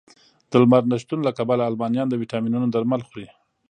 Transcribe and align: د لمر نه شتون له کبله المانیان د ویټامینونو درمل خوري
د 0.49 0.51
لمر 0.61 0.83
نه 0.91 0.97
شتون 1.01 1.19
له 1.27 1.31
کبله 1.37 1.63
المانیان 1.69 2.07
د 2.09 2.13
ویټامینونو 2.21 2.67
درمل 2.69 3.01
خوري 3.07 3.27